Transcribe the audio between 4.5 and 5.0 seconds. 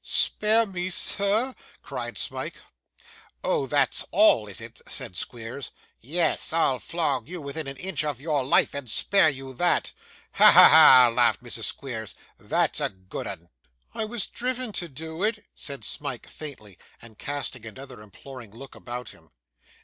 it?'